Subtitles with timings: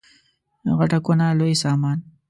[0.77, 1.97] غټه کونه لوی سامان.